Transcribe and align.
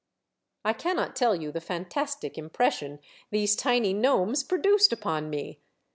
I 0.65 0.73
cannot 0.73 1.15
tell 1.15 1.35
you 1.35 1.51
the 1.51 1.61
fantastic 1.61 2.35
impression 2.35 3.01
these 3.29 3.55
tiny 3.55 3.93
gnomes 3.93 4.43
produced 4.43 4.91
upon 4.91 5.29
me. 5.29 5.59